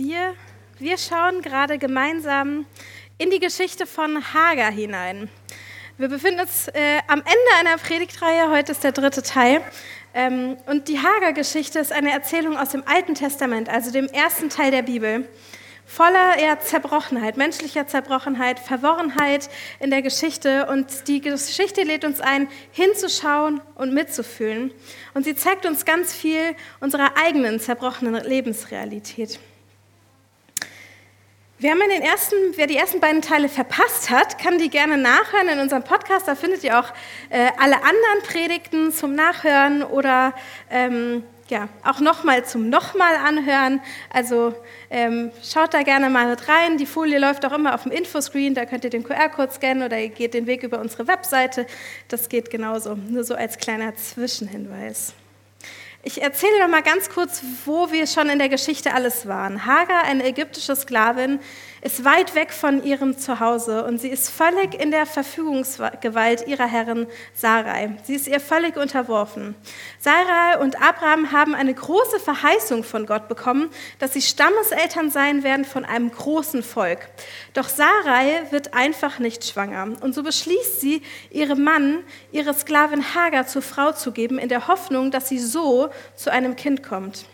Wir, 0.00 0.36
wir 0.78 0.96
schauen 0.96 1.42
gerade 1.42 1.76
gemeinsam 1.76 2.66
in 3.18 3.30
die 3.30 3.40
Geschichte 3.40 3.84
von 3.84 4.32
Hagar 4.32 4.70
hinein. 4.70 5.28
Wir 5.96 6.06
befinden 6.06 6.42
uns 6.42 6.68
äh, 6.68 7.00
am 7.08 7.18
Ende 7.18 7.32
einer 7.58 7.76
Predigtreihe, 7.78 8.48
heute 8.48 8.70
ist 8.70 8.84
der 8.84 8.92
dritte 8.92 9.24
Teil. 9.24 9.60
Ähm, 10.14 10.56
und 10.66 10.86
die 10.86 11.00
Hagar-Geschichte 11.00 11.80
ist 11.80 11.90
eine 11.90 12.12
Erzählung 12.12 12.56
aus 12.56 12.68
dem 12.68 12.84
Alten 12.86 13.16
Testament, 13.16 13.68
also 13.68 13.90
dem 13.90 14.06
ersten 14.06 14.50
Teil 14.50 14.70
der 14.70 14.82
Bibel 14.82 15.28
voller 15.84 16.40
ja, 16.40 16.60
Zerbrochenheit, 16.60 17.36
menschlicher 17.36 17.88
Zerbrochenheit, 17.88 18.60
Verworrenheit 18.60 19.50
in 19.80 19.90
der 19.90 20.02
Geschichte. 20.02 20.66
Und 20.66 21.08
die 21.08 21.20
Geschichte 21.20 21.82
lädt 21.82 22.04
uns 22.04 22.20
ein, 22.20 22.46
hinzuschauen 22.70 23.60
und 23.74 23.92
mitzufühlen. 23.92 24.72
Und 25.14 25.24
sie 25.24 25.34
zeigt 25.34 25.66
uns 25.66 25.84
ganz 25.84 26.14
viel 26.14 26.54
unserer 26.78 27.16
eigenen 27.16 27.58
zerbrochenen 27.58 28.14
Lebensrealität. 28.14 29.40
Wir 31.60 31.72
haben 31.72 31.80
den 31.80 32.02
ersten, 32.02 32.36
wer 32.54 32.68
die 32.68 32.76
ersten 32.76 33.00
beiden 33.00 33.20
Teile 33.20 33.48
verpasst 33.48 34.10
hat, 34.10 34.38
kann 34.38 34.58
die 34.58 34.70
gerne 34.70 34.96
nachhören 34.96 35.48
in 35.48 35.58
unserem 35.58 35.82
Podcast. 35.82 36.28
Da 36.28 36.36
findet 36.36 36.62
ihr 36.62 36.78
auch 36.78 36.92
äh, 37.30 37.50
alle 37.58 37.82
anderen 37.82 38.22
Predigten 38.22 38.92
zum 38.92 39.16
Nachhören 39.16 39.82
oder 39.82 40.34
ähm, 40.70 41.24
ja, 41.48 41.68
auch 41.82 41.98
nochmal 41.98 42.44
zum 42.44 42.68
nochmal 42.68 43.16
anhören. 43.16 43.80
Also 44.08 44.54
ähm, 44.88 45.32
schaut 45.42 45.74
da 45.74 45.82
gerne 45.82 46.10
mal 46.10 46.28
mit 46.30 46.46
rein. 46.46 46.78
Die 46.78 46.86
Folie 46.86 47.18
läuft 47.18 47.44
auch 47.44 47.52
immer 47.52 47.74
auf 47.74 47.82
dem 47.82 47.90
Infoscreen, 47.90 48.54
da 48.54 48.64
könnt 48.64 48.84
ihr 48.84 48.90
den 48.90 49.02
QR-Code 49.02 49.52
scannen 49.52 49.82
oder 49.82 49.98
ihr 49.98 50.10
geht 50.10 50.34
den 50.34 50.46
Weg 50.46 50.62
über 50.62 50.78
unsere 50.78 51.08
Webseite. 51.08 51.66
Das 52.06 52.28
geht 52.28 52.50
genauso, 52.50 52.94
nur 52.94 53.24
so 53.24 53.34
als 53.34 53.58
kleiner 53.58 53.96
Zwischenhinweis. 53.96 55.12
Ich 56.04 56.22
erzähle 56.22 56.60
noch 56.60 56.68
mal 56.68 56.82
ganz 56.82 57.10
kurz, 57.10 57.42
wo 57.64 57.90
wir 57.90 58.06
schon 58.06 58.30
in 58.30 58.38
der 58.38 58.48
Geschichte 58.48 58.94
alles 58.94 59.26
waren. 59.26 59.66
Hagar, 59.66 60.04
eine 60.04 60.24
ägyptische 60.24 60.76
Sklavin, 60.76 61.40
ist 61.80 62.04
weit 62.04 62.34
weg 62.34 62.52
von 62.52 62.82
ihrem 62.82 63.18
Zuhause 63.18 63.84
und 63.84 64.00
sie 64.00 64.08
ist 64.08 64.30
völlig 64.30 64.74
in 64.74 64.90
der 64.90 65.06
Verfügungsgewalt 65.06 66.46
ihrer 66.46 66.66
Herrin 66.66 67.06
Sarai. 67.34 67.96
Sie 68.04 68.14
ist 68.14 68.26
ihr 68.26 68.40
völlig 68.40 68.76
unterworfen. 68.76 69.54
Sarai 69.98 70.58
und 70.60 70.80
Abraham 70.82 71.32
haben 71.32 71.54
eine 71.54 71.72
große 71.72 72.18
Verheißung 72.18 72.84
von 72.84 73.06
Gott 73.06 73.28
bekommen, 73.28 73.70
dass 73.98 74.12
sie 74.12 74.22
Stammeseltern 74.22 75.10
sein 75.10 75.42
werden 75.42 75.64
von 75.64 75.84
einem 75.84 76.10
großen 76.10 76.62
Volk. 76.62 77.08
Doch 77.54 77.68
Sarai 77.68 78.42
wird 78.50 78.74
einfach 78.74 79.18
nicht 79.18 79.44
schwanger 79.44 79.88
und 80.00 80.14
so 80.14 80.22
beschließt 80.22 80.80
sie, 80.80 81.02
ihrem 81.30 81.62
Mann, 81.62 82.04
ihre 82.32 82.54
Sklavin 82.54 83.14
Hagar 83.14 83.46
zur 83.46 83.62
Frau 83.62 83.92
zu 83.92 84.12
geben, 84.12 84.38
in 84.38 84.48
der 84.48 84.68
Hoffnung, 84.68 85.10
dass 85.10 85.28
sie 85.28 85.38
so 85.38 85.90
zu 86.16 86.30
einem 86.30 86.56
Kind 86.56 86.82
kommt. 86.82 87.26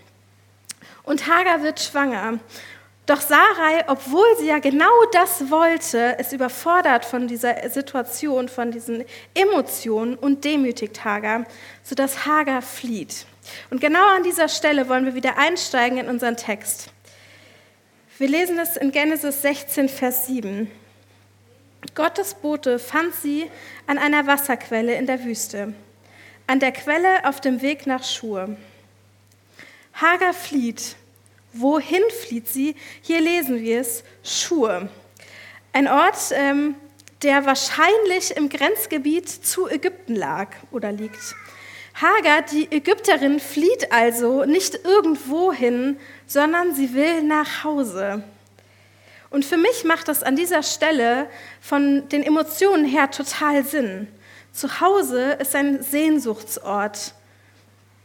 Und 1.04 1.26
Hagar 1.26 1.62
wird 1.62 1.80
schwanger. 1.80 2.38
Doch 3.06 3.20
Sarai, 3.20 3.84
obwohl 3.86 4.24
sie 4.38 4.46
ja 4.46 4.58
genau 4.60 4.90
das 5.12 5.50
wollte, 5.50 6.16
ist 6.18 6.32
überfordert 6.32 7.04
von 7.04 7.28
dieser 7.28 7.68
Situation, 7.68 8.48
von 8.48 8.70
diesen 8.70 9.04
Emotionen 9.34 10.14
und 10.14 10.44
demütigt 10.44 11.04
Hagar, 11.04 11.44
sodass 11.82 12.24
Hagar 12.24 12.62
flieht. 12.62 13.26
Und 13.68 13.82
genau 13.82 14.06
an 14.16 14.22
dieser 14.22 14.48
Stelle 14.48 14.88
wollen 14.88 15.04
wir 15.04 15.14
wieder 15.14 15.36
einsteigen 15.36 15.98
in 15.98 16.08
unseren 16.08 16.38
Text. 16.38 16.90
Wir 18.16 18.28
lesen 18.28 18.58
es 18.58 18.78
in 18.78 18.90
Genesis 18.90 19.42
16, 19.42 19.90
Vers 19.90 20.26
7. 20.26 20.70
Gottes 21.94 22.34
Bote 22.34 22.78
fand 22.78 23.14
sie 23.14 23.50
an 23.86 23.98
einer 23.98 24.26
Wasserquelle 24.26 24.94
in 24.94 25.06
der 25.06 25.24
Wüste, 25.24 25.74
an 26.46 26.58
der 26.58 26.72
Quelle 26.72 27.28
auf 27.28 27.42
dem 27.42 27.60
Weg 27.60 27.86
nach 27.86 28.02
Schur. 28.02 28.56
Hagar 29.92 30.32
flieht 30.32 30.96
Wohin 31.54 32.02
flieht 32.10 32.48
sie? 32.48 32.74
Hier 33.00 33.20
lesen 33.20 33.60
wir 33.60 33.80
es, 33.80 34.02
Schur. 34.24 34.88
Ein 35.72 35.86
Ort, 35.86 36.32
ähm, 36.32 36.74
der 37.22 37.46
wahrscheinlich 37.46 38.36
im 38.36 38.48
Grenzgebiet 38.48 39.28
zu 39.28 39.68
Ägypten 39.68 40.16
lag 40.16 40.48
oder 40.72 40.90
liegt. 40.90 41.36
Hagar, 41.94 42.42
die 42.42 42.70
Ägypterin, 42.72 43.38
flieht 43.38 43.92
also 43.92 44.44
nicht 44.44 44.84
irgendwo 44.84 45.52
hin, 45.52 45.96
sondern 46.26 46.74
sie 46.74 46.92
will 46.92 47.22
nach 47.22 47.62
Hause. 47.62 48.24
Und 49.30 49.44
für 49.44 49.56
mich 49.56 49.84
macht 49.84 50.08
das 50.08 50.24
an 50.24 50.34
dieser 50.34 50.64
Stelle 50.64 51.28
von 51.60 52.08
den 52.08 52.24
Emotionen 52.24 52.84
her 52.84 53.12
total 53.12 53.64
Sinn. 53.64 54.08
Zu 54.52 54.80
Hause 54.80 55.38
ist 55.40 55.54
ein 55.54 55.84
Sehnsuchtsort 55.84 57.14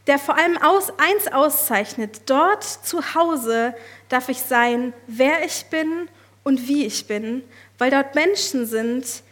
der 0.06 0.18
vor 0.18 0.36
allem 0.36 0.56
aus, 0.58 0.90
eins 0.98 1.28
auszeichnet. 1.32 2.22
Dort 2.26 2.64
zu 2.64 3.14
Hause 3.14 3.74
darf 4.08 4.28
ich 4.28 4.40
sein, 4.40 4.92
wer 5.06 5.44
ich 5.44 5.66
bin 5.66 6.08
und 6.42 6.66
wie 6.68 6.86
ich 6.86 7.06
bin, 7.06 7.42
weil 7.78 7.90
dort 7.90 8.14
Menschen 8.14 8.66
sind, 8.66 9.22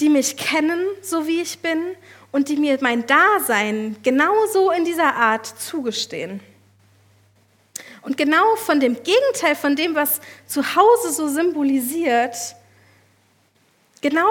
die 0.00 0.08
mich 0.08 0.36
kennen, 0.36 0.84
so 1.02 1.26
wie 1.26 1.40
ich 1.40 1.58
bin, 1.58 1.78
und 2.32 2.48
die 2.48 2.56
mir 2.56 2.78
mein 2.80 3.06
Dasein 3.06 3.96
genauso 4.02 4.70
in 4.70 4.84
dieser 4.84 5.14
Art 5.14 5.46
zugestehen. 5.46 6.40
Und 8.00 8.16
genau 8.16 8.56
von 8.56 8.80
dem 8.80 8.94
Gegenteil 8.94 9.54
von 9.54 9.76
dem, 9.76 9.94
was 9.94 10.20
zu 10.46 10.74
Hause 10.74 11.12
so 11.12 11.28
symbolisiert, 11.28 12.34
genau 14.00 14.28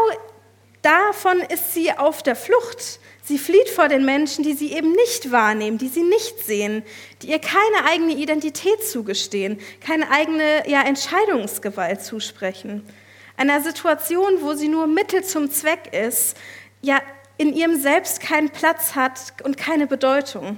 davon 0.81 1.39
ist 1.39 1.73
sie 1.73 1.91
auf 1.91 2.23
der 2.23 2.35
Flucht. 2.35 2.99
Sie 3.23 3.37
flieht 3.37 3.69
vor 3.69 3.87
den 3.87 4.03
Menschen, 4.03 4.43
die 4.43 4.53
sie 4.53 4.73
eben 4.73 4.91
nicht 4.93 5.31
wahrnehmen, 5.31 5.77
die 5.77 5.87
sie 5.87 6.03
nicht 6.03 6.39
sehen, 6.45 6.83
die 7.21 7.27
ihr 7.27 7.39
keine 7.39 7.85
eigene 7.89 8.13
Identität 8.13 8.83
zugestehen, 8.83 9.59
keine 9.79 10.09
eigene 10.11 10.67
ja, 10.67 10.81
Entscheidungsgewalt 10.81 12.01
zusprechen. 12.01 12.85
Einer 13.37 13.61
Situation, 13.61 14.41
wo 14.41 14.53
sie 14.53 14.67
nur 14.67 14.87
Mittel 14.87 15.23
zum 15.23 15.51
Zweck 15.51 15.93
ist, 15.93 16.35
ja 16.81 16.99
in 17.37 17.53
ihrem 17.53 17.79
Selbst 17.79 18.19
keinen 18.19 18.49
Platz 18.49 18.95
hat 18.95 19.33
und 19.43 19.57
keine 19.57 19.87
Bedeutung. 19.87 20.57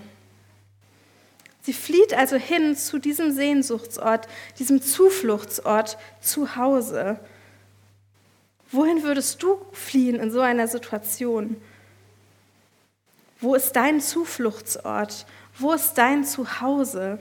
Sie 1.62 1.72
flieht 1.72 2.13
also 2.13 2.35
hin 2.35 2.75
zu 2.75 3.00
diesem 3.00 3.31
Sehnsuchtsort, 3.31 4.28
diesem 4.59 4.81
Zufluchtsort 4.81 5.97
zu 6.19 6.57
Hause. 6.57 7.19
Wohin 8.73 9.03
würdest 9.03 9.41
du 9.44 9.59
fliehen 9.72 10.19
in 10.19 10.31
so 10.31 10.41
einer 10.41 10.67
Situation? 10.67 11.56
Wo 13.39 13.53
ist 13.53 13.73
dein 13.73 14.01
Zufluchtsort? 14.01 15.28
Wo 15.59 15.73
ist 15.73 15.94
dein 15.94 16.25
Zuhause? 16.25 17.19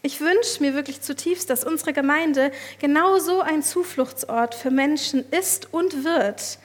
Ich 0.00 0.22
wünsche 0.22 0.62
mir 0.62 0.72
wirklich 0.72 1.02
zutiefst, 1.02 1.50
dass 1.50 1.62
unsere 1.62 1.92
Gemeinde 1.92 2.52
genauso 2.78 3.42
ein 3.42 3.62
Zufluchtsort 3.62 4.54
für 4.54 4.70
Menschen 4.70 5.28
ist 5.30 5.74
und 5.74 6.04
wird. 6.04 6.58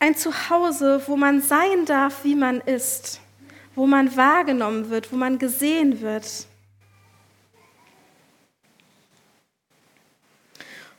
Ein 0.00 0.14
Zuhause, 0.16 1.02
wo 1.06 1.16
man 1.16 1.40
sein 1.40 1.86
darf, 1.86 2.24
wie 2.24 2.34
man 2.34 2.60
ist, 2.60 3.20
wo 3.74 3.86
man 3.86 4.14
wahrgenommen 4.18 4.90
wird, 4.90 5.10
wo 5.12 5.16
man 5.16 5.38
gesehen 5.38 6.02
wird. 6.02 6.46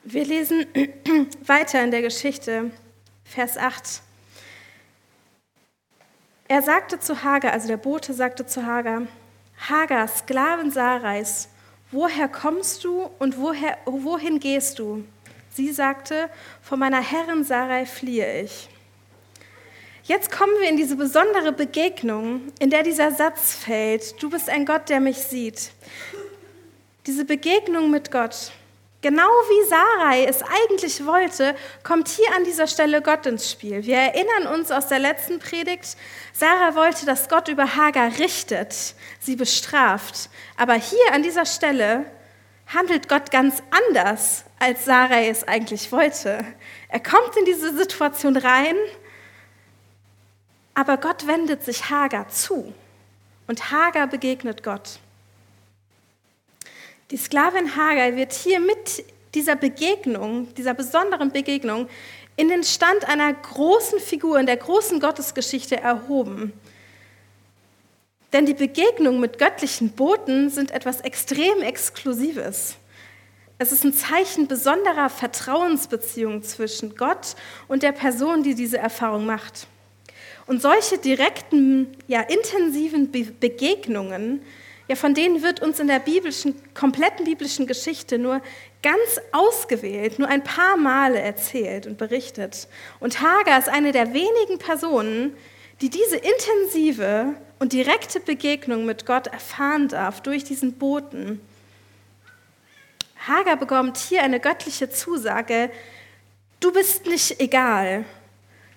Wir 0.07 0.23
lesen 0.23 0.67
weiter 1.47 1.83
in 1.83 1.89
der 1.89 2.03
Geschichte, 2.03 2.69
Vers 3.23 3.57
8. 3.57 4.01
Er 6.47 6.61
sagte 6.61 6.99
zu 6.99 7.23
Hagar, 7.23 7.53
also 7.53 7.67
der 7.67 7.77
Bote 7.77 8.13
sagte 8.13 8.45
zu 8.45 8.67
Hagar, 8.67 9.07
Hagar, 9.57 10.07
Sklavin 10.07 10.69
Sarais, 10.69 11.49
woher 11.91 12.27
kommst 12.27 12.83
du 12.83 13.09
und 13.17 13.39
woher, 13.39 13.79
wohin 13.85 14.39
gehst 14.39 14.77
du? 14.77 15.03
Sie 15.49 15.71
sagte, 15.71 16.29
von 16.61 16.77
meiner 16.77 17.01
Herrin 17.01 17.43
Sarai 17.43 17.87
fliehe 17.87 18.43
ich. 18.43 18.69
Jetzt 20.03 20.31
kommen 20.31 20.53
wir 20.59 20.69
in 20.69 20.77
diese 20.77 20.97
besondere 20.97 21.51
Begegnung, 21.51 22.53
in 22.59 22.69
der 22.69 22.83
dieser 22.83 23.11
Satz 23.11 23.55
fällt, 23.55 24.21
du 24.21 24.29
bist 24.29 24.51
ein 24.51 24.67
Gott, 24.67 24.87
der 24.87 24.99
mich 24.99 25.17
sieht. 25.17 25.71
Diese 27.07 27.25
Begegnung 27.25 27.89
mit 27.89 28.11
Gott. 28.11 28.51
Genau 29.05 29.21
wie 29.21 29.69
Sarai 29.69 30.25
es 30.25 30.41
eigentlich 30.41 31.05
wollte, 31.05 31.55
kommt 31.83 32.07
hier 32.07 32.25
an 32.35 32.43
dieser 32.43 32.65
Stelle 32.65 33.03
Gott 33.03 33.27
ins 33.27 33.51
Spiel. 33.51 33.85
Wir 33.85 33.97
erinnern 33.97 34.51
uns 34.55 34.71
aus 34.71 34.87
der 34.87 34.97
letzten 34.97 35.37
Predigt, 35.37 35.95
Sarah 36.33 36.73
wollte, 36.73 37.05
dass 37.05 37.29
Gott 37.29 37.47
über 37.47 37.75
Hagar 37.75 38.17
richtet, 38.17 38.95
sie 39.19 39.35
bestraft. 39.35 40.31
Aber 40.57 40.73
hier 40.73 41.13
an 41.13 41.21
dieser 41.21 41.45
Stelle 41.45 42.07
handelt 42.65 43.07
Gott 43.07 43.29
ganz 43.29 43.61
anders, 43.69 44.43
als 44.57 44.85
Sarai 44.85 45.29
es 45.29 45.47
eigentlich 45.47 45.91
wollte. 45.91 46.43
Er 46.89 46.99
kommt 46.99 47.37
in 47.37 47.45
diese 47.45 47.77
Situation 47.77 48.35
rein, 48.35 48.75
aber 50.73 50.97
Gott 50.97 51.27
wendet 51.27 51.63
sich 51.63 51.91
Hagar 51.91 52.29
zu 52.29 52.73
und 53.45 53.69
Hagar 53.69 54.07
begegnet 54.07 54.63
Gott. 54.63 54.97
Die 57.15 57.21
Sklavin 57.21 57.77
Hagar 57.77 58.17
wird 58.17 58.33
hier 58.33 58.59
mit 58.59 59.05
dieser 59.33 59.55
Begegnung, 59.55 60.53
dieser 60.55 60.73
besonderen 60.73 61.31
Begegnung, 61.31 61.87
in 62.35 62.49
den 62.49 62.65
Stand 62.65 63.07
einer 63.07 63.31
großen 63.31 64.01
Figur, 64.01 64.37
in 64.37 64.45
der 64.45 64.57
großen 64.57 64.99
Gottesgeschichte 64.99 65.77
erhoben. 65.77 66.51
Denn 68.33 68.45
die 68.45 68.53
Begegnungen 68.53 69.21
mit 69.21 69.37
göttlichen 69.37 69.91
Boten 69.91 70.49
sind 70.49 70.71
etwas 70.71 70.99
extrem 70.99 71.61
Exklusives. 71.61 72.75
Es 73.59 73.71
ist 73.71 73.85
ein 73.85 73.93
Zeichen 73.93 74.49
besonderer 74.49 75.09
Vertrauensbeziehung 75.09 76.43
zwischen 76.43 76.97
Gott 76.97 77.37
und 77.69 77.81
der 77.81 77.93
Person, 77.93 78.43
die 78.43 78.55
diese 78.55 78.77
Erfahrung 78.77 79.25
macht. 79.25 79.67
Und 80.47 80.61
solche 80.61 80.97
direkten, 80.97 81.95
ja, 82.09 82.19
intensiven 82.19 83.09
Be 83.09 83.23
Begegnungen, 83.39 84.41
ja, 84.87 84.95
von 84.95 85.13
denen 85.15 85.41
wird 85.41 85.61
uns 85.61 85.79
in 85.79 85.87
der 85.87 85.99
biblischen, 85.99 86.55
kompletten 86.73 87.25
biblischen 87.25 87.65
Geschichte 87.65 88.19
nur 88.19 88.41
ganz 88.83 89.19
ausgewählt, 89.31 90.19
nur 90.19 90.27
ein 90.27 90.43
paar 90.43 90.77
Male 90.77 91.19
erzählt 91.19 91.87
und 91.87 91.97
berichtet. 91.97 92.67
Und 92.99 93.19
Hagar 93.21 93.57
ist 93.57 93.69
eine 93.69 93.91
der 93.91 94.13
wenigen 94.13 94.59
Personen, 94.59 95.35
die 95.81 95.89
diese 95.89 96.17
intensive 96.17 97.33
und 97.57 97.73
direkte 97.73 98.19
Begegnung 98.19 98.85
mit 98.85 99.05
Gott 99.07 99.27
erfahren 99.27 99.87
darf 99.87 100.21
durch 100.21 100.43
diesen 100.43 100.73
Boten. 100.73 101.41
Hagar 103.27 103.57
bekommt 103.57 103.97
hier 103.97 104.21
eine 104.21 104.39
göttliche 104.39 104.91
Zusage, 104.91 105.71
du 106.59 106.71
bist 106.71 107.07
nicht 107.07 107.39
egal, 107.39 108.05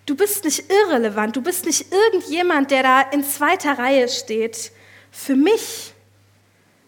du 0.07 0.17
bist 0.17 0.45
nicht 0.45 0.65
irrelevant, 0.71 1.37
du 1.37 1.43
bist 1.43 1.67
nicht 1.67 1.93
irgendjemand, 1.93 2.71
der 2.71 2.83
da 2.83 3.01
in 3.03 3.23
zweiter 3.25 3.79
Reihe 3.79 4.09
steht. 4.09 4.73
Für 5.11 5.37
mich 5.37 5.93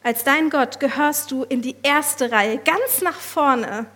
als 0.02 0.24
dein 0.24 0.50
Gott 0.50 0.80
gehörst 0.80 1.30
du 1.30 1.44
in 1.44 1.62
die 1.62 1.76
erste 1.82 2.32
Reihe, 2.32 2.58
ganz 2.58 3.02
nach 3.02 3.20
vorne. 3.20 3.86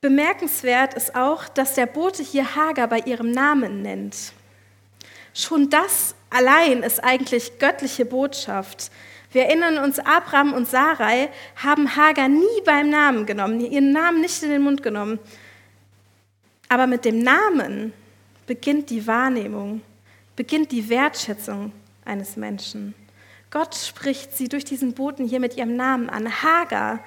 Bemerkenswert 0.00 0.94
ist 0.94 1.14
auch, 1.14 1.48
dass 1.48 1.74
der 1.74 1.86
Bote 1.86 2.22
hier 2.22 2.54
Hagar 2.54 2.88
bei 2.88 3.00
ihrem 3.00 3.30
Namen 3.30 3.82
nennt. 3.82 4.32
Schon 5.34 5.68
das 5.68 6.14
allein 6.30 6.82
ist 6.82 7.02
eigentlich 7.02 7.58
göttliche 7.58 8.06
Botschaft. 8.06 8.90
Wir 9.32 9.46
erinnern 9.46 9.78
uns, 9.78 9.98
Abraham 9.98 10.54
und 10.54 10.68
Sarai 10.68 11.28
haben 11.56 11.96
Hagar 11.96 12.28
nie 12.28 12.62
beim 12.64 12.88
Namen 12.88 13.26
genommen, 13.26 13.60
ihren 13.60 13.92
Namen 13.92 14.20
nicht 14.20 14.42
in 14.42 14.50
den 14.50 14.62
Mund 14.62 14.82
genommen. 14.82 15.18
Aber 16.68 16.86
mit 16.86 17.04
dem 17.04 17.18
Namen 17.18 17.92
beginnt 18.46 18.88
die 18.88 19.06
Wahrnehmung, 19.06 19.82
beginnt 20.36 20.72
die 20.72 20.88
Wertschätzung 20.88 21.72
eines 22.06 22.36
Menschen. 22.36 22.94
Gott 23.50 23.74
spricht 23.74 24.36
sie 24.36 24.48
durch 24.48 24.64
diesen 24.64 24.94
Boten 24.94 25.26
hier 25.26 25.40
mit 25.40 25.56
ihrem 25.56 25.76
Namen 25.76 26.10
an, 26.10 26.42
Hagar. 26.42 27.02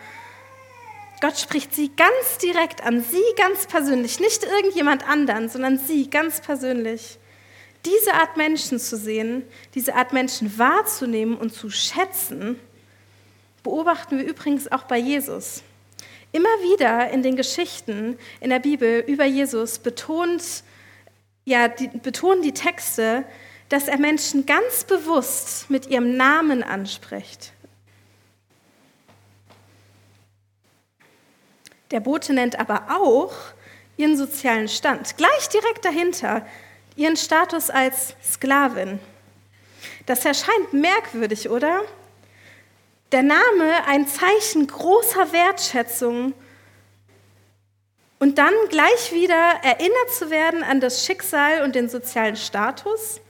Gott 1.21 1.37
spricht 1.37 1.75
sie 1.75 1.91
ganz 1.95 2.37
direkt 2.41 2.83
an, 2.83 3.03
sie 3.03 3.23
ganz 3.35 3.67
persönlich, 3.67 4.19
nicht 4.19 4.43
irgendjemand 4.43 5.07
anderen, 5.07 5.49
sondern 5.49 5.77
sie 5.77 6.09
ganz 6.09 6.39
persönlich. 6.39 7.19
Diese 7.85 8.13
Art 8.13 8.37
Menschen 8.37 8.79
zu 8.79 8.97
sehen, 8.97 9.43
diese 9.75 9.95
Art 9.95 10.13
Menschen 10.13 10.57
wahrzunehmen 10.57 11.37
und 11.37 11.53
zu 11.53 11.69
schätzen, 11.69 12.59
beobachten 13.63 14.17
wir 14.17 14.25
übrigens 14.25 14.71
auch 14.71 14.83
bei 14.83 14.97
Jesus. 14.97 15.63
Immer 16.31 16.49
wieder 16.61 17.09
in 17.09 17.23
den 17.23 17.35
Geschichten 17.35 18.17
in 18.39 18.49
der 18.49 18.59
Bibel 18.59 19.03
über 19.07 19.25
Jesus 19.25 19.79
betont, 19.79 20.63
ja, 21.45 21.67
die, 21.67 21.87
betonen 21.87 22.41
die 22.41 22.53
Texte, 22.53 23.25
dass 23.69 23.87
er 23.87 23.99
Menschen 23.99 24.45
ganz 24.45 24.83
bewusst 24.83 25.69
mit 25.69 25.87
ihrem 25.87 26.17
Namen 26.17 26.63
anspricht. 26.63 27.53
Der 31.91 31.99
Bote 31.99 32.33
nennt 32.33 32.59
aber 32.59 32.83
auch 32.89 33.33
ihren 33.97 34.15
sozialen 34.15 34.67
Stand, 34.67 35.17
gleich 35.17 35.49
direkt 35.49 35.85
dahinter, 35.85 36.45
ihren 36.95 37.17
Status 37.17 37.69
als 37.69 38.15
Sklavin. 38.23 38.99
Das 40.05 40.25
erscheint 40.25 40.73
merkwürdig, 40.73 41.49
oder? 41.49 41.81
Der 43.11 43.23
Name 43.23 43.85
ein 43.87 44.07
Zeichen 44.07 44.67
großer 44.67 45.31
Wertschätzung 45.31 46.33
und 48.19 48.37
dann 48.37 48.53
gleich 48.69 49.11
wieder 49.11 49.59
erinnert 49.63 50.11
zu 50.11 50.29
werden 50.29 50.63
an 50.63 50.79
das 50.79 51.05
Schicksal 51.05 51.63
und 51.63 51.73
den 51.73 51.89
sozialen 51.89 52.35
Status. 52.35 53.21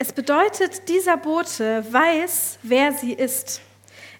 Es 0.00 0.12
bedeutet, 0.12 0.88
dieser 0.88 1.16
Bote 1.16 1.84
weiß, 1.92 2.60
wer 2.62 2.92
sie 2.92 3.14
ist. 3.14 3.60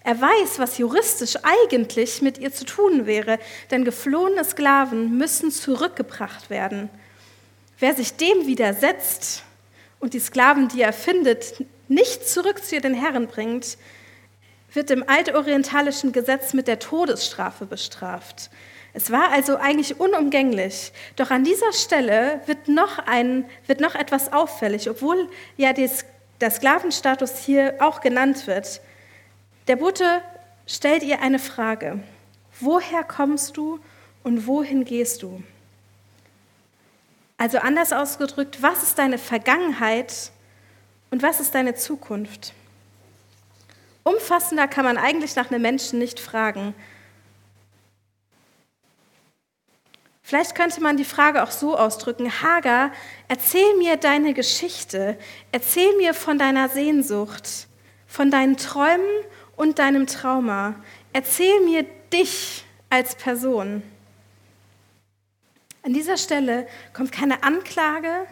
Er 0.03 0.19
weiß, 0.19 0.59
was 0.59 0.77
juristisch 0.77 1.37
eigentlich 1.41 2.21
mit 2.21 2.37
ihr 2.37 2.51
zu 2.51 2.65
tun 2.65 3.05
wäre, 3.05 3.39
denn 3.71 3.85
geflohene 3.85 4.43
Sklaven 4.43 5.17
müssen 5.17 5.51
zurückgebracht 5.51 6.49
werden. 6.49 6.89
Wer 7.79 7.95
sich 7.95 8.13
dem 8.17 8.45
widersetzt 8.45 9.43
und 10.01 10.13
die 10.13 10.19
Sklaven, 10.19 10.67
die 10.67 10.81
er 10.81 10.91
findet, 10.91 11.63
nicht 11.87 12.27
zurück 12.27 12.61
zu 12.61 12.75
ihren 12.75 12.93
Herren 12.93 13.27
bringt, 13.27 13.77
wird 14.73 14.91
im 14.91 15.07
altorientalischen 15.07 16.11
Gesetz 16.11 16.53
mit 16.53 16.67
der 16.67 16.79
Todesstrafe 16.79 17.65
bestraft. 17.65 18.49
Es 18.99 19.11
war 19.11 19.31
also 19.31 19.55
eigentlich 19.55 19.97
unumgänglich. 19.97 20.91
Doch 21.15 21.31
an 21.31 21.45
dieser 21.45 21.71
Stelle 21.71 22.41
wird 22.47 22.67
noch, 22.67 22.99
ein, 23.07 23.45
wird 23.65 23.79
noch 23.79 23.95
etwas 23.95 24.33
auffällig, 24.33 24.89
obwohl 24.89 25.29
ja 25.55 25.71
des, 25.71 26.03
der 26.41 26.51
Sklavenstatus 26.51 27.39
hier 27.39 27.75
auch 27.79 28.01
genannt 28.01 28.45
wird. 28.45 28.81
Der 29.69 29.77
Bote 29.77 30.21
stellt 30.67 31.03
ihr 31.03 31.21
eine 31.21 31.39
Frage. 31.39 32.03
Woher 32.59 33.05
kommst 33.05 33.55
du 33.55 33.79
und 34.23 34.47
wohin 34.47 34.83
gehst 34.83 35.23
du? 35.23 35.41
Also 37.37 37.59
anders 37.59 37.93
ausgedrückt, 37.93 38.61
was 38.61 38.83
ist 38.83 38.99
deine 38.99 39.17
Vergangenheit 39.17 40.13
und 41.09 41.23
was 41.23 41.39
ist 41.39 41.55
deine 41.55 41.73
Zukunft? 41.73 42.53
Umfassender 44.03 44.67
kann 44.67 44.83
man 44.83 44.97
eigentlich 44.97 45.37
nach 45.37 45.51
einem 45.51 45.61
Menschen 45.61 45.99
nicht 45.99 46.19
fragen. 46.19 46.75
Vielleicht 50.29 50.53
könnte 50.53 50.79
man 50.79 50.95
die 50.95 51.05
Frage 51.05 51.41
auch 51.41 51.49
so 51.49 51.75
ausdrücken, 51.75 52.31
Hagar, 52.43 52.91
erzähl 53.27 53.75
mir 53.79 53.97
deine 53.97 54.35
Geschichte, 54.35 55.17
erzähl 55.51 55.97
mir 55.97 56.13
von 56.13 56.37
deiner 56.37 56.69
Sehnsucht, 56.69 57.67
von 58.05 58.29
deinen 58.29 58.55
Träumen 58.55 59.09
und 59.55 59.79
deinem 59.79 60.05
Trauma. 60.05 60.75
Erzähl 61.13 61.61
mir 61.61 61.83
dich 62.13 62.63
als 62.91 63.15
Person. 63.15 63.81
An 65.81 65.93
dieser 65.93 66.15
Stelle 66.15 66.67
kommt 66.93 67.11
keine 67.11 67.41
Anklage, 67.41 68.27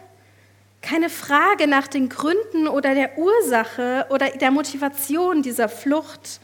keine 0.80 1.10
Frage 1.10 1.66
nach 1.66 1.88
den 1.88 2.08
Gründen 2.08 2.68
oder 2.68 2.94
der 2.94 3.18
Ursache 3.18 4.06
oder 4.10 4.28
der 4.28 4.52
Motivation 4.52 5.42
dieser 5.42 5.68
Flucht. 5.68 6.38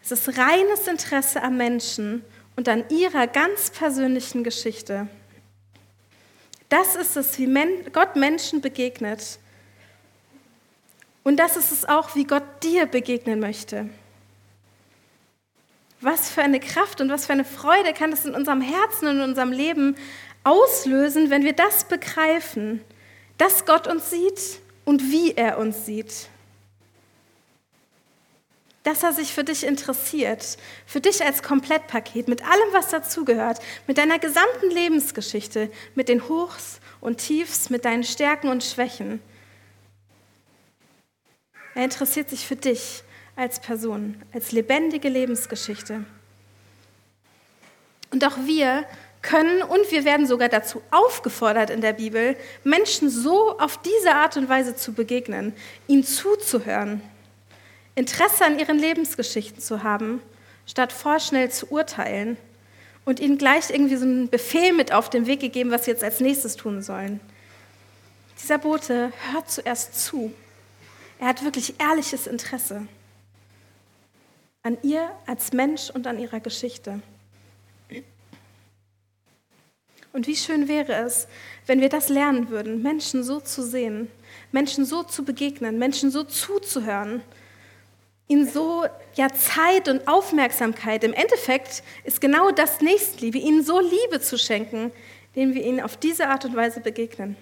Es 0.00 0.12
ist 0.12 0.28
reines 0.38 0.86
Interesse 0.86 1.42
am 1.42 1.56
Menschen 1.56 2.24
und 2.60 2.68
an 2.68 2.84
ihrer 2.90 3.26
ganz 3.26 3.70
persönlichen 3.70 4.44
Geschichte. 4.44 5.06
Das 6.68 6.94
ist 6.94 7.16
es, 7.16 7.38
wie 7.38 7.48
Gott 7.90 8.16
Menschen 8.16 8.60
begegnet. 8.60 9.38
Und 11.24 11.38
das 11.38 11.56
ist 11.56 11.72
es 11.72 11.88
auch, 11.88 12.14
wie 12.16 12.24
Gott 12.24 12.42
dir 12.62 12.84
begegnen 12.84 13.40
möchte. 13.40 13.88
Was 16.02 16.30
für 16.30 16.42
eine 16.42 16.60
Kraft 16.60 17.00
und 17.00 17.08
was 17.08 17.24
für 17.24 17.32
eine 17.32 17.46
Freude 17.46 17.94
kann 17.94 18.12
es 18.12 18.26
in 18.26 18.34
unserem 18.34 18.60
Herzen 18.60 19.08
und 19.08 19.16
in 19.16 19.22
unserem 19.22 19.52
Leben 19.52 19.96
auslösen, 20.44 21.30
wenn 21.30 21.44
wir 21.44 21.54
das 21.54 21.84
begreifen, 21.84 22.82
dass 23.38 23.64
Gott 23.64 23.86
uns 23.86 24.10
sieht 24.10 24.60
und 24.84 25.10
wie 25.10 25.32
er 25.32 25.56
uns 25.56 25.86
sieht 25.86 26.28
dass 28.82 29.02
er 29.02 29.12
sich 29.12 29.34
für 29.34 29.44
dich 29.44 29.64
interessiert, 29.64 30.56
für 30.86 31.00
dich 31.00 31.22
als 31.24 31.42
Komplettpaket, 31.42 32.28
mit 32.28 32.42
allem, 32.42 32.72
was 32.72 32.88
dazugehört, 32.88 33.60
mit 33.86 33.98
deiner 33.98 34.18
gesamten 34.18 34.70
Lebensgeschichte, 34.70 35.70
mit 35.94 36.08
den 36.08 36.28
Hochs 36.28 36.80
und 37.00 37.18
Tiefs, 37.18 37.68
mit 37.68 37.84
deinen 37.84 38.04
Stärken 38.04 38.48
und 38.48 38.64
Schwächen. 38.64 39.20
Er 41.74 41.84
interessiert 41.84 42.30
sich 42.30 42.46
für 42.46 42.56
dich 42.56 43.02
als 43.36 43.60
Person, 43.60 44.22
als 44.32 44.52
lebendige 44.52 45.08
Lebensgeschichte. 45.08 46.04
Und 48.12 48.24
auch 48.24 48.36
wir 48.44 48.86
können 49.22 49.62
und 49.62 49.90
wir 49.90 50.06
werden 50.06 50.26
sogar 50.26 50.48
dazu 50.48 50.82
aufgefordert 50.90 51.68
in 51.68 51.82
der 51.82 51.92
Bibel, 51.92 52.34
Menschen 52.64 53.10
so 53.10 53.58
auf 53.58 53.78
diese 53.82 54.14
Art 54.14 54.38
und 54.38 54.48
Weise 54.48 54.74
zu 54.74 54.94
begegnen, 54.94 55.54
ihnen 55.86 56.02
zuzuhören 56.04 57.02
Interesse 57.94 58.44
an 58.44 58.58
ihren 58.58 58.78
Lebensgeschichten 58.78 59.60
zu 59.60 59.82
haben, 59.82 60.20
statt 60.66 60.92
vorschnell 60.92 61.50
zu 61.50 61.66
urteilen 61.70 62.36
und 63.04 63.20
ihnen 63.20 63.38
gleich 63.38 63.70
irgendwie 63.70 63.96
so 63.96 64.04
einen 64.04 64.28
Befehl 64.28 64.72
mit 64.72 64.92
auf 64.92 65.10
den 65.10 65.26
Weg 65.26 65.40
gegeben, 65.40 65.70
was 65.70 65.84
sie 65.84 65.90
jetzt 65.90 66.04
als 66.04 66.20
nächstes 66.20 66.56
tun 66.56 66.82
sollen. 66.82 67.20
Dieser 68.40 68.58
Bote 68.58 69.12
hört 69.32 69.50
zuerst 69.50 70.02
zu. 70.04 70.32
Er 71.18 71.28
hat 71.28 71.44
wirklich 71.44 71.74
ehrliches 71.80 72.26
Interesse 72.26 72.86
an 74.62 74.78
ihr 74.82 75.10
als 75.26 75.52
Mensch 75.52 75.90
und 75.90 76.06
an 76.06 76.18
ihrer 76.18 76.40
Geschichte. 76.40 77.00
Und 80.12 80.26
wie 80.26 80.36
schön 80.36 80.66
wäre 80.68 80.94
es, 80.94 81.28
wenn 81.66 81.80
wir 81.80 81.88
das 81.88 82.08
lernen 82.08 82.48
würden, 82.50 82.82
Menschen 82.82 83.22
so 83.22 83.40
zu 83.40 83.62
sehen, 83.62 84.10
Menschen 84.50 84.84
so 84.84 85.02
zu 85.02 85.24
begegnen, 85.24 85.78
Menschen 85.78 86.10
so 86.10 86.24
zuzuhören, 86.24 87.22
ihnen 88.30 88.48
so 88.48 88.86
ja 89.14 89.28
Zeit 89.32 89.88
und 89.88 90.06
Aufmerksamkeit. 90.06 91.02
Im 91.02 91.12
Endeffekt 91.12 91.82
ist 92.04 92.20
genau 92.20 92.52
das 92.52 92.80
Nächstenliebe, 92.80 93.38
ihnen 93.38 93.64
so 93.64 93.80
Liebe 93.80 94.20
zu 94.20 94.38
schenken, 94.38 94.92
indem 95.34 95.54
wir 95.54 95.64
ihnen 95.64 95.80
auf 95.80 95.96
diese 95.96 96.28
Art 96.28 96.44
und 96.44 96.54
Weise 96.54 96.80
begegnen. 96.80 97.36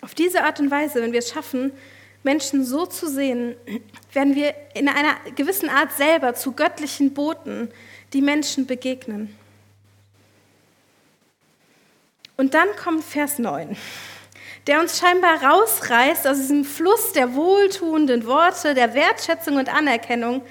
Auf 0.00 0.14
diese 0.14 0.42
Art 0.42 0.58
und 0.58 0.70
Weise, 0.70 1.02
wenn 1.02 1.12
wir 1.12 1.18
es 1.18 1.30
schaffen, 1.30 1.72
Menschen 2.22 2.64
so 2.64 2.86
zu 2.86 3.10
sehen, 3.10 3.56
werden 4.14 4.34
wir 4.34 4.54
in 4.74 4.88
einer 4.88 5.16
gewissen 5.36 5.68
Art 5.68 5.92
selber 5.92 6.34
zu 6.34 6.52
göttlichen 6.52 7.12
Boten, 7.12 7.70
die 8.14 8.22
Menschen 8.22 8.66
begegnen. 8.66 9.36
Und 12.38 12.54
dann 12.54 12.68
kommt 12.82 13.04
Vers 13.04 13.38
9 13.38 13.76
der 14.66 14.80
uns 14.80 14.98
scheinbar 14.98 15.42
rausreißt 15.42 16.26
aus 16.26 16.38
diesem 16.38 16.64
Fluss 16.64 17.12
der 17.12 17.34
wohltuenden 17.34 18.26
Worte, 18.26 18.74
der 18.74 18.94
Wertschätzung 18.94 19.56
und 19.56 19.68
Anerkennung, 19.68 20.42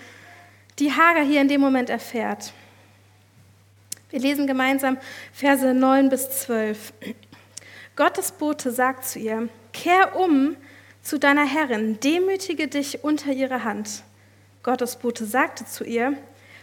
die 0.80 0.92
Hagar 0.92 1.24
hier 1.24 1.42
in 1.42 1.48
dem 1.48 1.62
Moment 1.62 1.90
erfährt. 1.90 2.54
Wir 4.10 4.20
lesen 4.20 4.46
gemeinsam 4.46 4.98
Verse 5.34 5.74
9 5.74 6.10
bis 6.10 6.30
12. 6.42 6.94
Gottes 7.96 8.32
Bote 8.32 8.72
sagt 8.72 9.06
zu 9.06 9.20
ihr, 9.20 9.50
kehr 9.72 10.16
um 10.16 10.56
zu 11.02 11.18
deiner 11.18 11.46
Herrin, 11.46 12.00
demütige 12.00 12.68
dich 12.68 13.04
unter 13.04 13.32
ihre 13.32 13.64
Hand. 13.64 14.04
Gottes 14.62 14.96
Bote 14.96 15.26
sagte 15.26 15.66
zu 15.66 15.84
ihr, 15.84 16.14